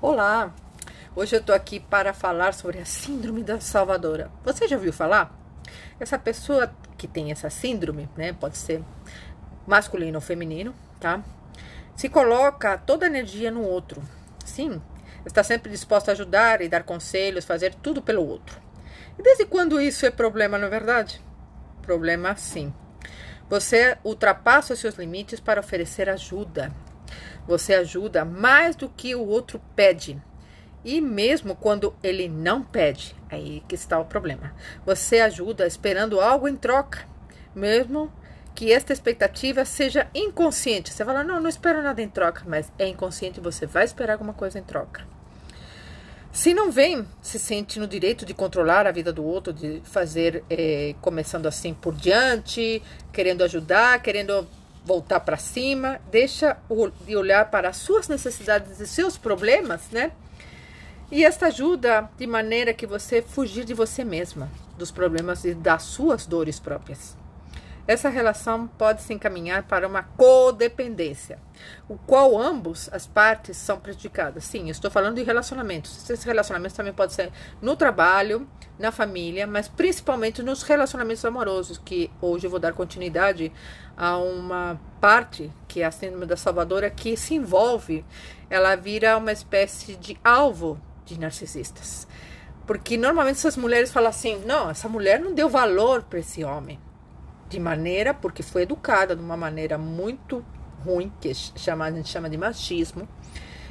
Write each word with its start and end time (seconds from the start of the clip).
Olá! 0.00 0.54
Hoje 1.16 1.34
eu 1.34 1.42
tô 1.42 1.52
aqui 1.52 1.80
para 1.80 2.14
falar 2.14 2.54
sobre 2.54 2.78
a 2.78 2.84
Síndrome 2.84 3.42
da 3.42 3.58
Salvadora. 3.58 4.30
Você 4.44 4.68
já 4.68 4.76
ouviu 4.76 4.92
falar? 4.92 5.36
Essa 5.98 6.16
pessoa 6.16 6.72
que 6.96 7.08
tem 7.08 7.32
essa 7.32 7.50
síndrome, 7.50 8.08
né? 8.16 8.32
Pode 8.32 8.56
ser 8.56 8.80
masculino 9.66 10.18
ou 10.18 10.20
feminino, 10.20 10.72
tá? 11.00 11.20
Se 11.96 12.08
coloca 12.08 12.78
toda 12.78 13.06
a 13.06 13.08
energia 13.08 13.50
no 13.50 13.62
outro. 13.62 14.00
Sim, 14.44 14.80
está 15.26 15.42
sempre 15.42 15.68
disposta 15.68 16.12
a 16.12 16.14
ajudar 16.14 16.62
e 16.62 16.68
dar 16.68 16.84
conselhos, 16.84 17.44
fazer 17.44 17.74
tudo 17.74 18.00
pelo 18.00 18.24
outro. 18.24 18.56
E 19.18 19.22
desde 19.24 19.46
quando 19.46 19.80
isso 19.80 20.06
é 20.06 20.12
problema, 20.12 20.56
não 20.58 20.68
é 20.68 20.70
verdade? 20.70 21.20
Problema 21.82 22.36
sim. 22.36 22.72
Você 23.50 23.98
ultrapassa 24.04 24.74
os 24.74 24.78
seus 24.78 24.94
limites 24.94 25.40
para 25.40 25.58
oferecer 25.58 26.08
ajuda, 26.08 26.72
você 27.48 27.72
ajuda 27.72 28.26
mais 28.26 28.76
do 28.76 28.90
que 28.90 29.14
o 29.14 29.26
outro 29.26 29.58
pede. 29.74 30.22
E 30.84 31.00
mesmo 31.00 31.56
quando 31.56 31.94
ele 32.02 32.28
não 32.28 32.62
pede, 32.62 33.16
aí 33.30 33.64
que 33.66 33.74
está 33.74 33.98
o 33.98 34.04
problema. 34.04 34.54
Você 34.84 35.20
ajuda 35.20 35.66
esperando 35.66 36.20
algo 36.20 36.46
em 36.46 36.54
troca, 36.54 37.08
mesmo 37.54 38.12
que 38.54 38.70
esta 38.70 38.92
expectativa 38.92 39.64
seja 39.64 40.08
inconsciente. 40.14 40.92
Você 40.92 41.04
fala, 41.04 41.24
não, 41.24 41.40
não 41.40 41.48
espero 41.48 41.82
nada 41.82 42.02
em 42.02 42.08
troca, 42.08 42.42
mas 42.46 42.70
é 42.78 42.86
inconsciente, 42.86 43.40
você 43.40 43.64
vai 43.64 43.84
esperar 43.84 44.12
alguma 44.12 44.34
coisa 44.34 44.58
em 44.58 44.62
troca. 44.62 45.06
Se 46.30 46.52
não 46.52 46.70
vem, 46.70 47.06
se 47.22 47.38
sente 47.38 47.80
no 47.80 47.86
direito 47.86 48.26
de 48.26 48.34
controlar 48.34 48.86
a 48.86 48.92
vida 48.92 49.10
do 49.10 49.24
outro, 49.24 49.52
de 49.52 49.80
fazer, 49.84 50.44
é, 50.50 50.94
começando 51.00 51.46
assim 51.46 51.72
por 51.72 51.94
diante, 51.94 52.82
querendo 53.10 53.42
ajudar, 53.42 54.02
querendo 54.02 54.46
voltar 54.88 55.20
para 55.20 55.36
cima, 55.36 56.00
deixa 56.10 56.56
de 57.06 57.14
olhar 57.14 57.50
para 57.50 57.68
as 57.68 57.76
suas 57.76 58.08
necessidades 58.08 58.80
e 58.80 58.86
seus 58.86 59.18
problemas, 59.18 59.82
né? 59.92 60.12
E 61.12 61.24
esta 61.24 61.48
ajuda 61.48 62.10
de 62.16 62.26
maneira 62.26 62.72
que 62.72 62.86
você 62.86 63.20
fugir 63.20 63.66
de 63.66 63.74
você 63.74 64.02
mesma, 64.02 64.50
dos 64.78 64.90
problemas 64.90 65.44
e 65.44 65.52
das 65.52 65.82
suas 65.82 66.24
dores 66.24 66.58
próprias. 66.58 67.14
Essa 67.88 68.10
relação 68.10 68.66
pode 68.66 69.00
se 69.00 69.14
encaminhar 69.14 69.62
para 69.62 69.88
uma 69.88 70.02
codependência, 70.02 71.38
o 71.88 71.96
qual 71.96 72.38
ambos 72.38 72.86
as 72.92 73.06
partes 73.06 73.56
são 73.56 73.80
prejudicadas. 73.80 74.44
Sim, 74.44 74.68
estou 74.68 74.90
falando 74.90 75.14
de 75.14 75.22
relacionamentos. 75.22 75.98
Esses 76.10 76.22
relacionamentos 76.22 76.76
também 76.76 76.92
podem 76.92 77.16
ser 77.16 77.32
no 77.62 77.74
trabalho, 77.74 78.46
na 78.78 78.92
família, 78.92 79.46
mas 79.46 79.68
principalmente 79.68 80.42
nos 80.42 80.62
relacionamentos 80.62 81.24
amorosos, 81.24 81.78
que 81.78 82.10
hoje 82.20 82.46
eu 82.46 82.50
vou 82.50 82.60
dar 82.60 82.74
continuidade 82.74 83.50
a 83.96 84.18
uma 84.18 84.78
parte 85.00 85.50
que 85.66 85.80
é 85.80 85.86
a 85.86 85.90
síndrome 85.90 86.26
da 86.26 86.36
salvadora 86.36 86.90
que 86.90 87.16
se 87.16 87.36
envolve, 87.36 88.04
ela 88.50 88.76
vira 88.76 89.16
uma 89.16 89.32
espécie 89.32 89.96
de 89.96 90.20
alvo 90.22 90.78
de 91.06 91.18
narcisistas. 91.18 92.06
Porque 92.66 92.98
normalmente 92.98 93.36
essas 93.36 93.56
mulheres 93.56 93.90
falam 93.90 94.10
assim: 94.10 94.42
"Não, 94.44 94.68
essa 94.68 94.90
mulher 94.90 95.18
não 95.18 95.32
deu 95.32 95.48
valor 95.48 96.02
para 96.02 96.18
esse 96.18 96.44
homem" 96.44 96.78
de 97.48 97.58
maneira, 97.58 98.12
porque 98.12 98.42
foi 98.42 98.62
educada 98.62 99.16
de 99.16 99.22
uma 99.22 99.36
maneira 99.36 99.78
muito 99.78 100.44
ruim, 100.84 101.12
que 101.20 101.32
chama, 101.34 101.86
a 101.86 101.90
gente 101.90 102.08
chama 102.08 102.28
de 102.28 102.36
machismo. 102.36 103.08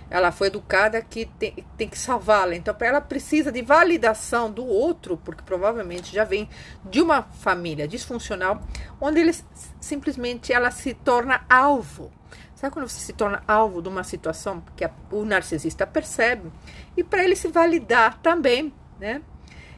Ela 0.09 0.31
foi 0.31 0.47
educada 0.47 1.01
que 1.01 1.25
tem, 1.25 1.65
tem 1.75 1.89
que 1.89 1.99
salvá-la. 1.99 2.55
Então, 2.55 2.73
ela 2.79 3.01
precisa 3.01 3.51
de 3.51 3.61
validação 3.61 4.49
do 4.49 4.65
outro, 4.65 5.17
porque 5.17 5.43
provavelmente 5.43 6.13
já 6.13 6.23
vem 6.23 6.47
de 6.85 7.01
uma 7.01 7.23
família 7.23 7.87
disfuncional, 7.87 8.61
onde 9.01 9.19
ele 9.19 9.35
simplesmente 9.81 10.53
ela 10.53 10.71
se 10.71 10.93
torna 10.93 11.45
alvo. 11.49 12.11
Sabe 12.55 12.73
quando 12.73 12.87
você 12.87 12.99
se 12.99 13.13
torna 13.13 13.43
alvo 13.47 13.81
de 13.81 13.89
uma 13.89 14.03
situação 14.03 14.63
que 14.75 14.83
a, 14.83 14.89
o 15.11 15.23
narcisista 15.25 15.85
percebe? 15.85 16.51
E 16.95 17.03
para 17.03 17.23
ele 17.23 17.35
se 17.35 17.49
validar 17.49 18.17
também, 18.19 18.73
né? 18.99 19.21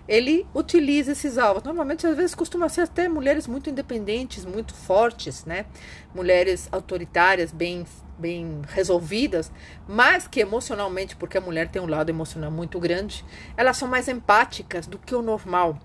Ele 0.10 0.48
utiliza 0.56 1.12
esses 1.12 1.38
alvos. 1.38 1.62
Normalmente, 1.62 2.08
às 2.08 2.18
vezes, 2.18 2.34
costuma 2.34 2.68
ser 2.68 2.82
até 2.82 3.08
mulheres 3.08 3.46
muito 3.46 3.70
independentes, 3.70 4.44
muito 4.44 4.74
fortes, 4.74 5.46
né? 5.46 5.68
Mulheres 6.16 6.68
autoritárias, 6.72 7.52
bem, 7.52 7.86
bem 8.18 8.60
resolvidas, 8.70 9.52
mas 9.88 10.28
que 10.28 10.40
emocionalmente, 10.40 11.16
porque 11.16 11.38
a 11.38 11.42
mulher 11.42 11.70
tem 11.70 11.80
um 11.80 11.86
lado 11.86 12.10
emocional 12.10 12.50
muito 12.50 12.80
grande, 12.80 13.24
elas 13.56 13.78
são 13.78 13.88
mais 13.88 14.08
empáticas 14.08 14.88
do 14.88 14.98
que 14.98 15.14
o 15.14 15.22
normal. 15.22 15.78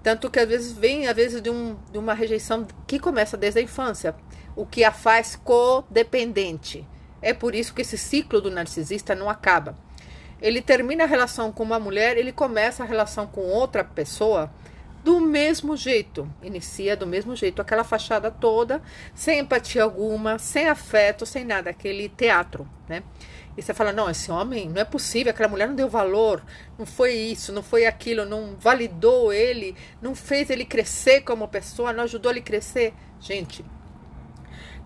Tanto 0.00 0.30
que 0.30 0.38
às 0.38 0.48
vezes 0.48 0.70
vem, 0.70 1.08
às 1.08 1.16
vezes, 1.16 1.42
de, 1.42 1.50
um, 1.50 1.76
de 1.90 1.98
uma 1.98 2.14
rejeição 2.14 2.68
que 2.86 3.00
começa 3.00 3.36
desde 3.36 3.58
a 3.58 3.62
infância, 3.62 4.14
o 4.54 4.64
que 4.64 4.84
a 4.84 4.92
faz 4.92 5.34
codependente. 5.34 6.86
É 7.20 7.34
por 7.34 7.52
isso 7.52 7.74
que 7.74 7.82
esse 7.82 7.98
ciclo 7.98 8.40
do 8.40 8.48
narcisista 8.48 9.12
não 9.12 9.28
acaba 9.28 9.85
ele 10.40 10.60
termina 10.60 11.04
a 11.04 11.06
relação 11.06 11.50
com 11.50 11.62
uma 11.62 11.78
mulher, 11.78 12.16
ele 12.16 12.32
começa 12.32 12.82
a 12.82 12.86
relação 12.86 13.26
com 13.26 13.40
outra 13.40 13.82
pessoa 13.82 14.50
do 15.02 15.20
mesmo 15.20 15.76
jeito, 15.76 16.28
inicia 16.42 16.96
do 16.96 17.06
mesmo 17.06 17.36
jeito, 17.36 17.62
aquela 17.62 17.84
fachada 17.84 18.28
toda, 18.28 18.82
sem 19.14 19.38
empatia 19.38 19.84
alguma, 19.84 20.36
sem 20.36 20.68
afeto, 20.68 21.24
sem 21.24 21.44
nada, 21.44 21.70
aquele 21.70 22.08
teatro, 22.08 22.68
né? 22.88 23.04
E 23.56 23.62
você 23.62 23.72
fala: 23.72 23.92
não, 23.92 24.10
esse 24.10 24.32
homem 24.32 24.68
não 24.68 24.82
é 24.82 24.84
possível, 24.84 25.30
aquela 25.30 25.48
mulher 25.48 25.68
não 25.68 25.76
deu 25.76 25.88
valor, 25.88 26.42
não 26.76 26.84
foi 26.84 27.14
isso, 27.14 27.52
não 27.52 27.62
foi 27.62 27.86
aquilo, 27.86 28.24
não 28.26 28.56
validou 28.58 29.32
ele, 29.32 29.76
não 30.02 30.12
fez 30.14 30.50
ele 30.50 30.64
crescer 30.64 31.20
como 31.20 31.46
pessoa, 31.46 31.92
não 31.92 32.02
ajudou 32.02 32.32
ele 32.32 32.40
a 32.40 32.42
crescer. 32.42 32.92
Gente, 33.20 33.64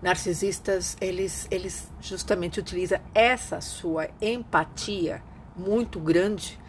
narcisistas, 0.03 0.95
eles, 1.01 1.47
eles 1.49 1.91
justamente 1.99 2.59
utilizam 2.59 2.99
essa 3.13 3.59
sua 3.59 4.07
empatia 4.21 5.21
muito 5.55 5.99
grande 5.99 6.59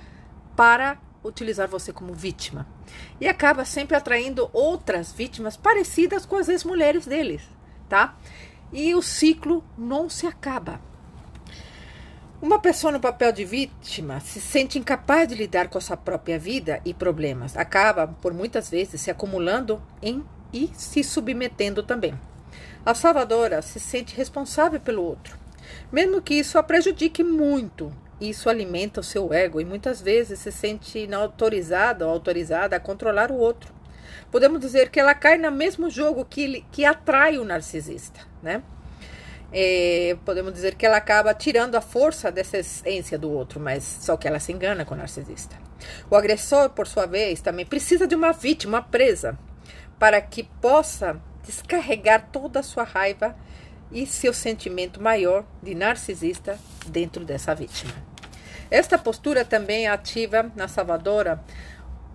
para 0.57 0.99
utilizar 1.25 1.69
você 1.69 1.93
como 1.93 2.13
vítima. 2.13 2.67
E 3.21 3.29
acaba 3.29 3.65
sempre 3.65 3.97
atraindo 3.97 4.51
outras 4.53 5.13
vítimas 5.13 5.57
parecidas 5.57 6.27
com 6.27 6.37
as 6.37 6.49
ex-mulheres 6.49 7.07
deles, 7.07 7.43
tá? 7.89 8.17
E 8.73 8.95
o 8.95 9.03
ciclo 9.03 9.65
não 9.77 10.09
se 10.09 10.27
acaba. 10.27 10.81
Uma 12.41 12.59
pessoa 12.59 12.93
no 12.93 12.99
papel 12.99 13.31
de 13.31 13.45
vítima 13.45 14.19
se 14.19 14.41
sente 14.41 14.77
incapaz 14.77 15.29
de 15.29 15.37
lidar 15.37 15.69
com 15.69 15.79
a 15.79 15.81
sua 15.81 15.97
própria 15.97 16.39
vida 16.39 16.81
e 16.85 16.93
problemas. 16.93 17.57
Acaba, 17.57 18.09
por 18.09 18.35
muitas 18.35 18.69
vezes, 18.69 19.01
se 19.01 19.13
acumulando 19.13 19.81
em 20.03 20.25
e 20.53 20.69
se 20.75 21.05
submetendo 21.05 21.85
também. 21.85 22.19
A 22.85 22.95
salvadora 22.95 23.63
se 23.63 23.79
sente 23.79 24.17
responsável 24.17 24.81
pelo 24.81 25.05
outro, 25.05 25.39
mesmo 25.93 26.21
que 26.21 26.35
isso 26.35 26.59
a 26.59 26.65
prejudique 26.65 27.23
muito 27.23 27.93
isso 28.29 28.49
alimenta 28.49 29.01
o 29.01 29.05
seu 29.05 29.33
ego 29.33 29.61
e 29.61 29.65
muitas 29.65 30.01
vezes 30.01 30.39
se 30.39 30.53
sente 30.53 31.09
autorizada 31.13 32.07
ou 32.07 32.13
autorizada 32.13 32.77
a 32.77 32.81
controlar 32.81 33.31
o 33.31 33.37
outro. 33.37 33.73
Podemos 34.31 34.61
dizer 34.61 34.91
que 34.91 35.01
ela 35.01 35.15
cai 35.15 35.39
no 35.39 35.51
mesmo 35.51 35.91
jogo 35.91 36.25
que, 36.25 36.65
que 36.71 36.85
atrai 36.85 37.39
o 37.39 37.45
narcisista, 37.45 38.21
né? 38.43 38.63
É, 39.55 40.17
podemos 40.25 40.55
dizer 40.55 40.77
que 40.77 40.87
ela 40.87 40.97
acaba 40.97 41.35
tirando 41.35 41.75
a 41.75 41.83
força 41.83 42.33
dessa 42.33 42.57
essência 42.57 43.19
do 43.19 43.31
outro, 43.31 43.61
mas 43.61 43.85
só 43.85 44.17
que 44.17 44.27
ela 44.27 44.41
se 44.41 44.51
engana 44.51 44.85
com 44.85 44.95
o 44.95 44.97
narcisista. 44.97 45.55
O 46.11 46.17
agressor, 46.17 46.71
por 46.71 46.87
sua 46.87 47.05
vez, 47.05 47.43
também 47.43 47.67
precisa 47.67 48.07
de 48.07 48.15
uma 48.15 48.33
vítima, 48.33 48.79
uma 48.79 48.83
presa, 48.83 49.39
para 49.99 50.21
que 50.23 50.45
possa 50.61 51.21
descarregar 51.45 52.29
toda 52.33 52.61
a 52.61 52.63
sua 52.63 52.85
raiva 52.85 53.37
e 53.91 54.07
seu 54.07 54.33
sentimento 54.33 55.03
maior 55.03 55.45
de 55.63 55.75
narcisista 55.75 56.59
dentro 56.87 57.23
dessa 57.25 57.55
vítima. 57.55 58.12
Esta 58.73 58.97
postura 58.97 59.45
também 59.45 59.87
ativa 59.87 60.51
na 60.57 60.67
salvadora 60.67 61.45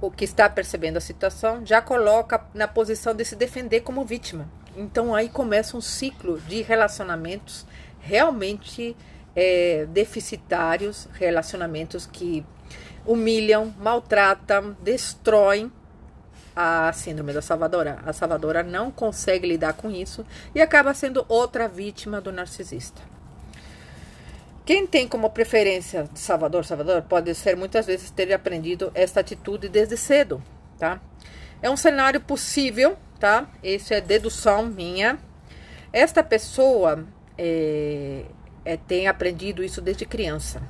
o 0.02 0.10
que 0.10 0.26
está 0.26 0.50
percebendo 0.50 0.98
a 0.98 1.00
situação 1.00 1.64
já 1.64 1.84
coloca 1.84 2.44
na 2.52 2.68
posição 2.68 3.14
de 3.14 3.24
se 3.24 3.36
defender 3.36 3.82
como 3.82 4.04
vítima. 4.04 4.50
Então 4.76 5.14
aí 5.14 5.30
começa 5.30 5.78
um 5.78 5.82
ciclo 5.82 6.40
de 6.42 6.64
relacionamentos 6.64 7.64
realmente 8.00 8.98
é, 9.36 9.86
deficitários, 9.92 11.08
relacionamentos 11.14 12.08
que 12.08 12.44
humilham, 13.06 13.72
maltratam, 13.78 14.76
destroem 14.82 15.72
a 16.56 16.92
síndrome 16.92 17.34
da 17.34 17.42
salvadora. 17.44 18.00
A 18.04 18.12
salvadora 18.12 18.64
não 18.64 18.90
consegue 18.90 19.48
lidar 19.48 19.74
com 19.74 19.92
isso 19.92 20.26
e 20.56 20.60
acaba 20.60 20.92
sendo 20.96 21.24
outra 21.30 21.68
vítima 21.68 22.20
do 22.20 22.32
narcisista. 22.32 23.17
Quem 24.68 24.86
tem 24.86 25.08
como 25.08 25.30
preferência 25.30 26.10
Salvador, 26.14 26.66
Salvador, 26.66 27.02
pode 27.04 27.34
ser 27.34 27.56
muitas 27.56 27.86
vezes 27.86 28.12
ter 28.12 28.34
aprendido 28.34 28.92
esta 28.94 29.22
atitude 29.22 29.70
desde 29.70 29.96
cedo, 29.96 30.44
tá? 30.78 31.00
É 31.62 31.70
um 31.70 31.78
cenário 31.78 32.20
possível, 32.20 32.98
tá? 33.18 33.50
Isso 33.64 33.94
é 33.94 34.02
dedução 34.02 34.66
minha. 34.66 35.18
Esta 35.94 36.22
pessoa 36.22 37.08
é, 37.38 38.26
é, 38.66 38.76
tem 38.76 39.08
aprendido 39.08 39.64
isso 39.64 39.80
desde 39.80 40.06
criança 40.06 40.62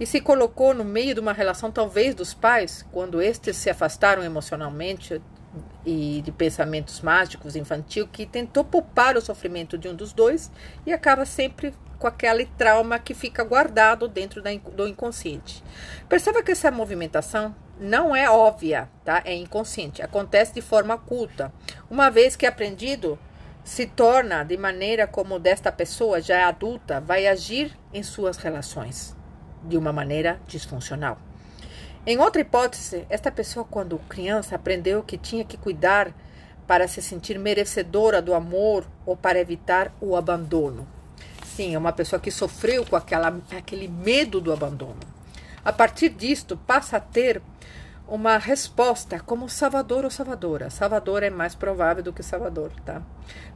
e 0.00 0.04
se 0.04 0.20
colocou 0.20 0.74
no 0.74 0.84
meio 0.84 1.14
de 1.14 1.20
uma 1.20 1.32
relação, 1.32 1.70
talvez 1.70 2.16
dos 2.16 2.34
pais, 2.34 2.84
quando 2.90 3.22
estes 3.22 3.56
se 3.56 3.70
afastaram 3.70 4.24
emocionalmente 4.24 5.22
e 5.86 6.20
de 6.24 6.32
pensamentos 6.32 7.00
mágicos 7.00 7.54
infantil, 7.54 8.08
que 8.08 8.26
tentou 8.26 8.64
poupar 8.64 9.16
o 9.16 9.20
sofrimento 9.20 9.78
de 9.78 9.88
um 9.88 9.94
dos 9.94 10.12
dois 10.12 10.50
e 10.84 10.92
acaba 10.92 11.24
sempre 11.24 11.72
com 12.00 12.06
aquele 12.06 12.46
trauma 12.46 12.98
que 12.98 13.12
fica 13.12 13.44
guardado 13.44 14.08
dentro 14.08 14.42
do 14.42 14.88
inconsciente. 14.88 15.62
Perceba 16.08 16.42
que 16.42 16.50
essa 16.50 16.70
movimentação 16.70 17.54
não 17.78 18.16
é 18.16 18.28
óbvia, 18.28 18.88
tá? 19.04 19.22
É 19.24 19.34
inconsciente, 19.34 20.02
acontece 20.02 20.54
de 20.54 20.62
forma 20.62 20.94
oculta. 20.94 21.52
Uma 21.90 22.10
vez 22.10 22.34
que 22.34 22.46
aprendido, 22.46 23.18
se 23.62 23.86
torna 23.86 24.42
de 24.42 24.56
maneira 24.56 25.06
como 25.06 25.38
desta 25.38 25.70
pessoa 25.70 26.20
já 26.22 26.38
é 26.38 26.44
adulta 26.44 27.00
vai 27.00 27.26
agir 27.26 27.78
em 27.92 28.02
suas 28.02 28.38
relações 28.38 29.14
de 29.62 29.76
uma 29.76 29.92
maneira 29.92 30.40
disfuncional. 30.46 31.18
Em 32.06 32.18
outra 32.18 32.40
hipótese, 32.40 33.06
esta 33.10 33.30
pessoa, 33.30 33.66
quando 33.70 33.98
criança, 34.08 34.56
aprendeu 34.56 35.02
que 35.02 35.18
tinha 35.18 35.44
que 35.44 35.58
cuidar 35.58 36.14
para 36.66 36.88
se 36.88 37.02
sentir 37.02 37.38
merecedora 37.38 38.22
do 38.22 38.32
amor 38.32 38.86
ou 39.04 39.14
para 39.14 39.38
evitar 39.38 39.92
o 40.00 40.16
abandono. 40.16 40.88
Sim, 41.56 41.74
é 41.74 41.78
uma 41.78 41.92
pessoa 41.92 42.20
que 42.20 42.30
sofreu 42.30 42.84
com 42.86 42.96
aquela, 42.96 43.36
aquele 43.56 43.88
medo 43.88 44.40
do 44.40 44.52
abandono. 44.52 45.00
A 45.64 45.72
partir 45.72 46.08
disto, 46.10 46.56
passa 46.56 46.96
a 46.96 47.00
ter 47.00 47.42
uma 48.08 48.38
resposta 48.38 49.20
como 49.20 49.48
Salvador 49.48 50.04
ou 50.04 50.10
Salvadora. 50.10 50.70
Salvador 50.70 51.22
é 51.22 51.30
mais 51.30 51.54
provável 51.54 52.02
do 52.02 52.12
que 52.12 52.22
Salvador, 52.22 52.72
tá? 52.84 53.02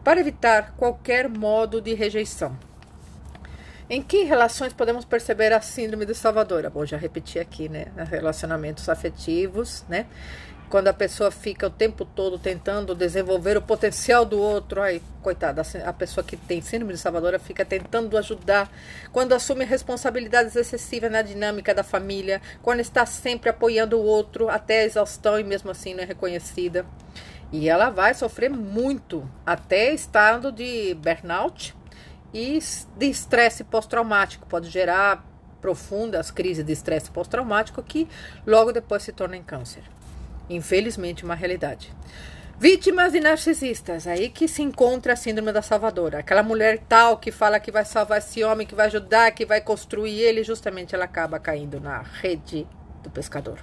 Para 0.03 0.21
evitar 0.21 0.75
qualquer 0.77 1.29
modo 1.29 1.81
de 1.81 1.95
rejeição. 1.95 2.57
Em 3.89 4.03
que 4.03 4.25
relações 4.25 4.73
podemos 4.73 5.05
perceber 5.05 5.53
a 5.53 5.61
síndrome 5.61 6.07
de 6.07 6.15
Salvadora? 6.15 6.71
Bom, 6.71 6.87
já 6.87 6.97
repeti 6.97 7.39
aqui, 7.39 7.69
né? 7.69 7.87
Relacionamentos 8.11 8.89
afetivos, 8.89 9.85
né? 9.89 10.07
Quando 10.75 10.89
a 10.89 10.93
pessoa 10.93 11.31
fica 11.31 11.69
o 11.69 11.71
tempo 11.71 12.05
todo 12.05 12.37
tentando 12.37 12.97
desenvolver 12.97 13.57
o 13.57 13.63
potencial 13.63 14.25
do 14.25 14.41
outro, 14.41 14.83
ai, 14.83 15.01
coitada, 15.23 15.63
a 15.85 15.93
pessoa 15.93 16.25
que 16.25 16.37
tem 16.37 16.61
síndrome 16.61 16.95
de 16.95 16.99
Salvadora 16.99 17.39
fica 17.39 17.65
tentando 17.65 18.19
ajudar. 18.19 18.69
Quando 19.13 19.35
assume 19.35 19.65
responsabilidades 19.65 20.57
excessivas 20.57 21.13
na 21.13 21.23
dinâmica 21.23 21.73
da 21.73 21.85
família, 21.85 22.43
quando 22.61 22.81
está 22.81 23.07
sempre 23.07 23.51
apoiando 23.51 23.97
o 23.97 24.03
outro 24.03 24.49
até 24.49 24.81
a 24.81 24.85
exaustão 24.85 25.39
e 25.39 25.45
mesmo 25.45 25.71
assim 25.71 25.95
não 25.95 26.03
é 26.03 26.07
reconhecida. 26.07 26.85
E 27.53 27.69
ela 27.69 27.89
vai 27.89 28.13
sofrer 28.13 28.51
muito, 28.51 29.31
até 29.47 29.95
estado 29.95 30.51
de 30.51 30.93
burnout, 30.95 31.73
e 32.33 32.59
de 32.99 33.07
estresse 33.07 33.63
pós-traumático. 33.63 34.45
Pode 34.49 34.69
gerar 34.71 35.25
profundas 35.61 36.33
crises 36.33 36.65
de 36.65 36.73
estresse 36.73 37.13
pós-traumático 37.13 37.81
que 37.81 38.09
logo 38.45 38.73
depois 38.73 39.05
se 39.05 39.13
tornam 39.13 39.41
câncer. 39.41 39.85
Infelizmente, 40.49 41.25
uma 41.25 41.35
realidade. 41.35 41.93
Vítimas 42.59 43.13
de 43.13 43.21
narcisistas, 43.21 44.07
aí 44.07 44.29
que 44.29 44.47
se 44.47 44.63
encontra 44.63 45.15
a 45.15 45.17
síndrome 45.17 45.53
da 45.53 45.61
salvadora. 45.61 46.21
Aquela 46.21 46.43
mulher 46.43 46.79
tal 46.89 47.19
que 47.19 47.33
fala 47.33 47.59
que 47.59 47.73
vai 47.73 47.85
salvar 47.85 48.19
esse 48.19 48.45
homem, 48.45 48.67
que 48.67 48.75
vai 48.75 48.87
ajudar, 48.87 49.33
que 49.33 49.45
vai 49.45 49.61
construir 49.61 50.21
ele, 50.21 50.45
justamente 50.45 50.95
ela 50.95 51.05
acaba 51.05 51.41
caindo 51.41 51.81
na 51.81 52.03
rede 52.03 52.67
do 53.03 53.11
pescador. 53.11 53.59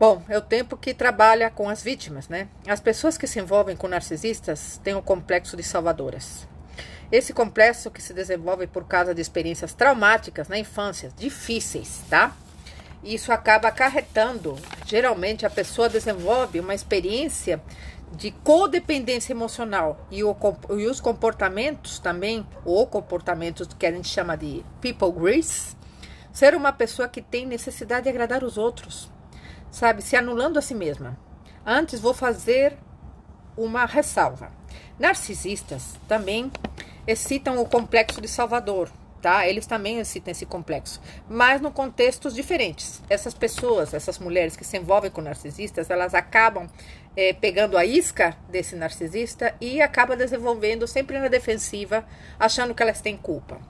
Bom, 0.00 0.20
é 0.28 0.36
o 0.36 0.42
tempo 0.42 0.76
que 0.76 0.92
trabalha 0.92 1.48
com 1.48 1.68
as 1.68 1.80
vítimas, 1.80 2.28
né? 2.28 2.48
As 2.66 2.80
pessoas 2.80 3.16
que 3.16 3.28
se 3.28 3.38
envolvem 3.38 3.76
com 3.76 3.86
narcisistas 3.86 4.80
têm 4.82 4.96
o 4.96 5.00
complexo 5.00 5.56
de 5.56 5.62
salvadoras. 5.62 6.48
Esse 7.12 7.32
complexo 7.32 7.88
que 7.88 8.02
se 8.02 8.12
desenvolve 8.12 8.66
por 8.66 8.84
causa 8.84 9.14
de 9.14 9.20
experiências 9.20 9.74
traumáticas 9.74 10.48
na 10.48 10.58
infância, 10.58 11.12
difíceis, 11.16 12.02
tá? 12.10 12.34
Isso 13.02 13.32
acaba 13.32 13.68
acarretando, 13.68 14.56
geralmente 14.86 15.44
a 15.44 15.50
pessoa 15.50 15.88
desenvolve 15.88 16.60
uma 16.60 16.74
experiência 16.74 17.60
de 18.12 18.30
codependência 18.30 19.32
emocional 19.32 20.06
e, 20.10 20.22
o, 20.22 20.36
e 20.78 20.86
os 20.86 21.00
comportamentos 21.00 21.98
também, 21.98 22.46
ou 22.64 22.86
comportamentos 22.86 23.68
que 23.76 23.86
a 23.86 23.90
gente 23.90 24.08
chama 24.08 24.36
de 24.36 24.64
people 24.80 25.10
grease, 25.10 25.74
ser 26.32 26.54
uma 26.54 26.72
pessoa 26.72 27.08
que 27.08 27.20
tem 27.20 27.44
necessidade 27.44 28.04
de 28.04 28.10
agradar 28.10 28.44
os 28.44 28.56
outros, 28.56 29.10
sabe, 29.70 30.02
se 30.02 30.14
anulando 30.14 30.58
a 30.58 30.62
si 30.62 30.74
mesma. 30.74 31.18
Antes 31.66 32.00
vou 32.00 32.14
fazer 32.14 32.76
uma 33.56 33.84
ressalva. 33.84 34.50
Narcisistas 34.98 35.96
também 36.06 36.52
excitam 37.06 37.60
o 37.60 37.68
complexo 37.68 38.20
de 38.20 38.28
Salvador, 38.28 38.90
tá? 39.22 39.46
Eles 39.46 39.66
também 39.66 40.00
excitam 40.00 40.32
esse 40.32 40.44
complexo, 40.44 41.00
mas 41.30 41.60
no 41.60 41.70
contextos 41.70 42.34
diferentes. 42.34 43.00
Essas 43.08 43.32
pessoas, 43.32 43.94
essas 43.94 44.18
mulheres 44.18 44.56
que 44.56 44.64
se 44.64 44.76
envolvem 44.76 45.10
com 45.10 45.22
narcisistas, 45.22 45.88
elas 45.88 46.12
acabam 46.12 46.68
é, 47.16 47.32
pegando 47.32 47.78
a 47.78 47.84
isca 47.84 48.36
desse 48.50 48.74
narcisista 48.74 49.54
e 49.60 49.80
acabam 49.80 50.18
desenvolvendo 50.18 50.86
sempre 50.88 51.18
na 51.20 51.28
defensiva, 51.28 52.04
achando 52.38 52.74
que 52.74 52.82
elas 52.82 53.00
têm 53.00 53.16
culpa. 53.16 53.60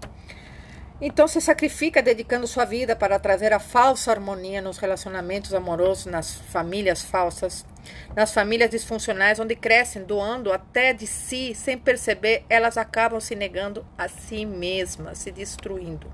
Então 1.04 1.26
se 1.26 1.40
sacrifica 1.40 2.00
dedicando 2.00 2.46
sua 2.46 2.64
vida 2.64 2.94
para 2.94 3.19
trazer 3.19 3.52
a 3.52 3.58
falsa 3.58 4.12
harmonia 4.12 4.62
nos 4.62 4.78
relacionamentos 4.78 5.52
amorosos, 5.52 6.06
nas 6.06 6.37
famílias 6.37 7.02
falsas, 7.02 7.66
nas 8.14 8.32
famílias 8.32 8.70
disfuncionais, 8.70 9.40
onde 9.40 9.56
crescem 9.56 10.04
doando 10.04 10.52
até 10.52 10.93
de 10.93 11.08
si, 11.08 11.56
sem 11.56 11.76
perceber, 11.76 12.44
elas 12.49 12.78
acabam 12.78 13.19
se 13.20 13.34
negando 13.34 13.84
a 13.99 14.06
si 14.08 14.46
mesmas, 14.46 15.19
se 15.19 15.32
destruindo. 15.32 16.06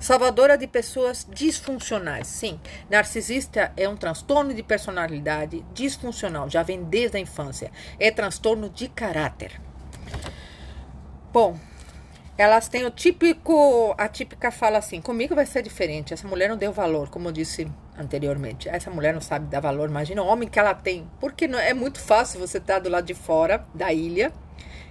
Salvadora 0.00 0.56
de 0.56 0.66
pessoas 0.66 1.26
disfuncionais. 1.30 2.26
Sim, 2.26 2.58
narcisista 2.88 3.70
é 3.76 3.86
um 3.86 3.98
transtorno 3.98 4.54
de 4.54 4.62
personalidade 4.62 5.62
disfuncional, 5.74 6.48
já 6.48 6.62
vem 6.62 6.82
desde 6.84 7.18
a 7.18 7.20
infância. 7.20 7.70
É 8.00 8.10
transtorno 8.10 8.70
de 8.70 8.88
caráter. 8.88 9.60
Bom, 11.30 11.58
elas 12.38 12.68
têm 12.68 12.84
o 12.84 12.90
típico, 12.90 13.94
a 13.96 14.08
típica 14.08 14.50
fala 14.50 14.78
assim: 14.78 15.00
comigo 15.00 15.34
vai 15.34 15.46
ser 15.46 15.62
diferente. 15.62 16.12
Essa 16.12 16.28
mulher 16.28 16.48
não 16.48 16.56
deu 16.56 16.72
valor, 16.72 17.08
como 17.08 17.28
eu 17.28 17.32
disse 17.32 17.66
anteriormente. 17.98 18.68
Essa 18.68 18.90
mulher 18.90 19.14
não 19.14 19.20
sabe 19.20 19.46
dar 19.46 19.60
valor. 19.60 19.88
Imagina 19.88 20.22
o 20.22 20.26
homem 20.26 20.48
que 20.48 20.58
ela 20.58 20.74
tem. 20.74 21.08
Porque 21.18 21.48
não, 21.48 21.58
é 21.58 21.72
muito 21.72 21.98
fácil 21.98 22.38
você 22.38 22.58
estar 22.58 22.78
do 22.78 22.90
lado 22.90 23.06
de 23.06 23.14
fora 23.14 23.66
da 23.74 23.92
ilha 23.92 24.32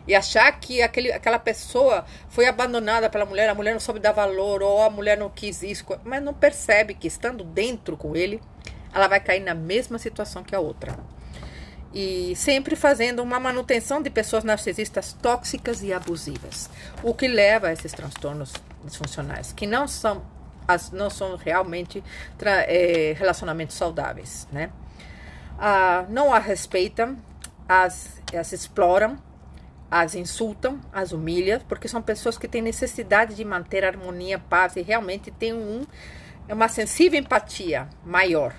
e 0.07 0.15
achar 0.15 0.51
que 0.59 0.81
aquele, 0.81 1.11
aquela 1.11 1.39
pessoa 1.39 2.05
foi 2.29 2.47
abandonada 2.47 3.09
pela 3.09 3.25
mulher, 3.25 3.49
a 3.49 3.55
mulher 3.55 3.73
não 3.73 3.79
soube 3.79 3.99
dar 3.99 4.11
valor, 4.11 4.61
ou 4.61 4.83
a 4.83 4.89
mulher 4.89 5.17
não 5.17 5.29
quis 5.29 5.63
isso, 5.63 5.83
mas 6.03 6.21
não 6.21 6.33
percebe 6.33 6.93
que 6.93 7.07
estando 7.07 7.43
dentro 7.43 7.97
com 7.97 8.15
ele, 8.15 8.39
ela 8.93 9.07
vai 9.07 9.19
cair 9.19 9.39
na 9.39 9.55
mesma 9.55 9.97
situação 9.97 10.43
que 10.43 10.55
a 10.55 10.59
outra 10.59 10.95
e 11.95 12.35
sempre 12.35 12.75
fazendo 12.75 13.23
uma 13.23 13.39
manutenção 13.39 14.01
de 14.01 14.09
pessoas 14.09 14.43
narcisistas 14.43 15.13
tóxicas 15.13 15.81
e 15.81 15.93
abusivas, 15.93 16.69
o 17.01 17.13
que 17.13 17.25
leva 17.25 17.67
a 17.67 17.71
esses 17.71 17.93
transtornos 17.93 18.53
disfuncionais, 18.83 19.53
que 19.53 19.65
não 19.65 19.87
são, 19.87 20.21
as, 20.67 20.91
não 20.91 21.09
são 21.09 21.37
realmente 21.37 22.03
é, 22.41 23.15
relacionamentos 23.17 23.77
saudáveis, 23.77 24.45
né? 24.51 24.69
Ah, 25.57 26.05
não 26.09 26.33
a 26.33 26.37
respeitam, 26.37 27.17
as, 27.65 28.21
as 28.37 28.51
exploram, 28.51 29.17
as 29.89 30.15
insultam, 30.15 30.81
as 30.91 31.13
humilham, 31.13 31.61
porque 31.61 31.87
são 31.87 32.01
pessoas 32.01 32.37
que 32.37 32.49
têm 32.49 32.61
necessidade 32.61 33.35
de 33.35 33.45
manter 33.45 33.85
harmonia, 33.85 34.37
paz 34.37 34.75
e 34.75 34.81
realmente 34.81 35.31
têm 35.31 35.53
um, 35.53 35.85
uma 36.49 36.67
sensível 36.67 37.17
empatia 37.17 37.87
maior 38.03 38.53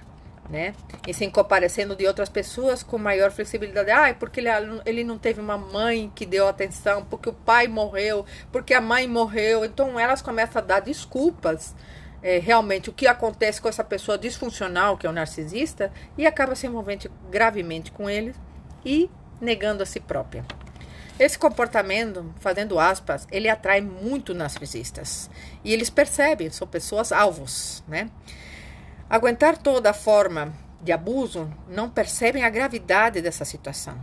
né? 0.48 0.74
E 1.06 1.12
se 1.12 1.28
comparecendo 1.30 1.94
de 1.96 2.06
outras 2.06 2.28
pessoas 2.28 2.82
com 2.82 2.98
maior 2.98 3.30
flexibilidade. 3.30 3.90
Ah, 3.90 4.14
porque 4.18 4.40
ele, 4.40 4.48
ele 4.84 5.04
não 5.04 5.18
teve 5.18 5.40
uma 5.40 5.58
mãe 5.58 6.10
que 6.14 6.24
deu 6.24 6.48
atenção, 6.48 7.04
porque 7.04 7.28
o 7.28 7.32
pai 7.32 7.66
morreu, 7.68 8.24
porque 8.52 8.74
a 8.74 8.80
mãe 8.80 9.06
morreu. 9.06 9.64
Então 9.64 9.98
elas 9.98 10.22
começam 10.22 10.60
a 10.62 10.64
dar 10.64 10.80
desculpas. 10.80 11.74
É, 12.22 12.38
realmente 12.38 12.90
o 12.90 12.92
que 12.92 13.06
acontece 13.06 13.60
com 13.60 13.68
essa 13.68 13.84
pessoa 13.84 14.18
disfuncional, 14.18 14.96
que 14.96 15.06
é 15.06 15.10
o 15.10 15.12
narcisista, 15.12 15.92
e 16.18 16.26
acaba 16.26 16.54
se 16.56 16.66
envolvendo 16.66 17.10
gravemente 17.30 17.92
com 17.92 18.10
ele 18.10 18.34
e 18.84 19.08
negando 19.40 19.82
a 19.82 19.86
si 19.86 20.00
própria. 20.00 20.44
Esse 21.18 21.38
comportamento, 21.38 22.34
fazendo 22.40 22.78
aspas, 22.78 23.26
ele 23.30 23.48
atrai 23.48 23.80
muito 23.80 24.34
narcisistas. 24.34 25.30
E 25.64 25.72
eles 25.72 25.88
percebem, 25.88 26.50
são 26.50 26.66
pessoas 26.66 27.12
alvos, 27.12 27.82
né? 27.88 28.10
Aguentar 29.08 29.56
toda 29.56 29.94
forma 29.94 30.52
de 30.82 30.90
abuso 30.90 31.48
não 31.68 31.88
percebem 31.88 32.42
a 32.42 32.50
gravidade 32.50 33.22
dessa 33.22 33.44
situação, 33.44 33.96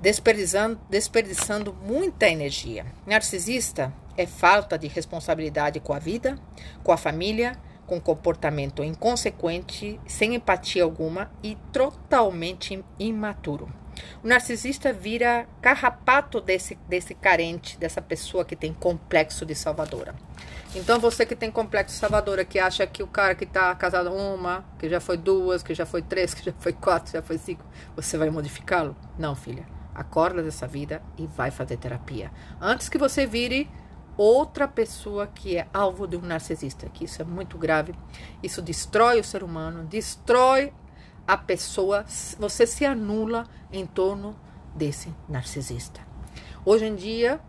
desperdiçando, 0.00 0.80
desperdiçando 0.88 1.74
muita 1.74 2.26
energia. 2.26 2.86
Narcisista 3.06 3.92
é 4.16 4.24
falta 4.24 4.78
de 4.78 4.86
responsabilidade 4.86 5.78
com 5.78 5.92
a 5.92 5.98
vida, 5.98 6.38
com 6.82 6.90
a 6.90 6.96
família, 6.96 7.52
com 7.86 8.00
comportamento 8.00 8.82
inconsequente, 8.82 10.00
sem 10.06 10.34
empatia 10.34 10.84
alguma 10.84 11.30
e 11.42 11.54
totalmente 11.70 12.82
imaturo. 12.98 13.83
O 14.22 14.28
narcisista 14.28 14.92
vira 14.92 15.46
carrapato 15.60 16.40
desse, 16.40 16.76
desse 16.88 17.14
carente, 17.14 17.78
dessa 17.78 18.00
pessoa 18.00 18.44
que 18.44 18.56
tem 18.56 18.72
complexo 18.72 19.44
de 19.44 19.54
salvadora. 19.54 20.14
Então 20.74 20.98
você 20.98 21.24
que 21.24 21.36
tem 21.36 21.50
complexo 21.50 21.94
de 21.94 22.00
salvadora, 22.00 22.44
que 22.44 22.58
acha 22.58 22.86
que 22.86 23.02
o 23.02 23.06
cara 23.06 23.34
que 23.34 23.44
está 23.44 23.74
casado 23.74 24.12
uma, 24.12 24.64
que 24.78 24.88
já 24.88 25.00
foi 25.00 25.16
duas, 25.16 25.62
que 25.62 25.74
já 25.74 25.86
foi 25.86 26.02
três, 26.02 26.34
que 26.34 26.44
já 26.44 26.52
foi 26.58 26.72
quatro, 26.72 27.12
já 27.12 27.22
foi 27.22 27.38
cinco, 27.38 27.64
você 27.94 28.18
vai 28.18 28.30
modificá-lo? 28.30 28.96
Não, 29.18 29.34
filha. 29.34 29.66
Acorda 29.94 30.42
dessa 30.42 30.66
vida 30.66 31.00
e 31.16 31.26
vai 31.26 31.52
fazer 31.52 31.76
terapia. 31.76 32.32
Antes 32.60 32.88
que 32.88 32.98
você 32.98 33.24
vire 33.24 33.70
outra 34.16 34.66
pessoa 34.66 35.26
que 35.26 35.56
é 35.56 35.66
alvo 35.72 36.06
de 36.06 36.16
um 36.16 36.20
narcisista, 36.20 36.88
que 36.88 37.04
isso 37.04 37.22
é 37.22 37.24
muito 37.24 37.58
grave. 37.58 37.94
Isso 38.42 38.60
destrói 38.60 39.20
o 39.20 39.24
ser 39.24 39.42
humano, 39.42 39.84
destrói 39.84 40.72
a 41.26 41.36
pessoa, 41.36 42.04
você 42.38 42.66
se 42.66 42.84
anula 42.84 43.46
em 43.72 43.86
torno 43.86 44.36
desse 44.74 45.12
narcisista. 45.28 46.00
Hoje 46.64 46.86
em 46.86 46.94
dia, 46.94 47.40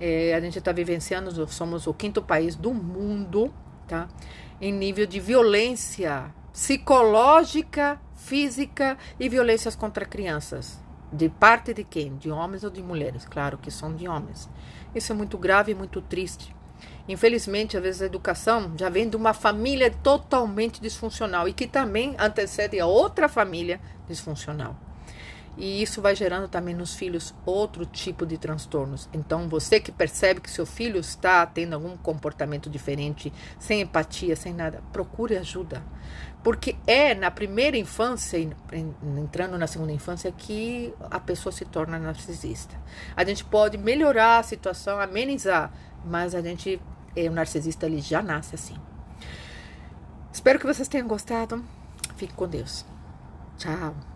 é, 0.00 0.34
a 0.34 0.40
gente 0.40 0.58
está 0.58 0.72
vivenciando, 0.72 1.46
somos 1.48 1.86
o 1.86 1.94
quinto 1.94 2.22
país 2.22 2.56
do 2.56 2.74
mundo, 2.74 3.52
tá? 3.86 4.08
Em 4.60 4.72
nível 4.72 5.06
de 5.06 5.20
violência 5.20 6.34
psicológica, 6.52 8.00
física 8.14 8.96
e 9.18 9.28
violências 9.28 9.74
contra 9.74 10.04
crianças. 10.04 10.82
De 11.12 11.28
parte 11.28 11.72
de 11.72 11.84
quem? 11.84 12.16
De 12.16 12.30
homens 12.30 12.64
ou 12.64 12.70
de 12.70 12.82
mulheres? 12.82 13.24
Claro 13.24 13.58
que 13.58 13.70
são 13.70 13.94
de 13.94 14.08
homens. 14.08 14.48
Isso 14.94 15.12
é 15.12 15.14
muito 15.14 15.38
grave 15.38 15.72
e 15.72 15.74
muito 15.74 16.00
triste. 16.00 16.54
Infelizmente, 17.08 17.76
às 17.76 17.82
vezes 17.82 18.02
a 18.02 18.06
educação 18.06 18.72
já 18.76 18.88
vem 18.88 19.08
de 19.08 19.16
uma 19.16 19.34
família 19.34 19.90
totalmente 19.90 20.80
disfuncional 20.80 21.46
e 21.46 21.52
que 21.52 21.66
também 21.66 22.14
antecede 22.18 22.80
a 22.80 22.86
outra 22.86 23.28
família 23.28 23.80
disfuncional. 24.08 24.76
E 25.56 25.82
isso 25.82 26.02
vai 26.02 26.16
gerando 26.16 26.48
também 26.48 26.74
nos 26.74 26.96
filhos 26.96 27.32
outro 27.46 27.86
tipo 27.86 28.26
de 28.26 28.36
transtornos. 28.36 29.08
Então, 29.12 29.48
você 29.48 29.78
que 29.78 29.92
percebe 29.92 30.40
que 30.40 30.50
seu 30.50 30.66
filho 30.66 30.98
está 30.98 31.46
tendo 31.46 31.74
algum 31.74 31.96
comportamento 31.96 32.68
diferente, 32.68 33.32
sem 33.58 33.82
empatia, 33.82 34.34
sem 34.34 34.52
nada, 34.52 34.82
procure 34.92 35.36
ajuda. 35.36 35.82
Porque 36.42 36.76
é 36.86 37.14
na 37.14 37.30
primeira 37.30 37.76
infância, 37.76 38.36
entrando 39.16 39.56
na 39.56 39.66
segunda 39.66 39.92
infância, 39.92 40.32
que 40.32 40.92
a 41.10 41.20
pessoa 41.20 41.52
se 41.52 41.64
torna 41.64 41.98
narcisista. 41.98 42.74
A 43.16 43.24
gente 43.24 43.44
pode 43.44 43.78
melhorar 43.78 44.38
a 44.38 44.42
situação, 44.42 44.98
amenizar, 45.00 45.72
mas 46.04 46.34
a 46.34 46.42
gente, 46.42 46.80
o 47.16 47.30
narcisista, 47.30 47.86
ele 47.86 48.00
já 48.00 48.22
nasce 48.22 48.54
assim. 48.54 48.76
Espero 50.32 50.58
que 50.58 50.66
vocês 50.66 50.88
tenham 50.88 51.06
gostado. 51.06 51.64
Fique 52.16 52.34
com 52.34 52.48
Deus. 52.48 52.84
Tchau. 53.56 54.13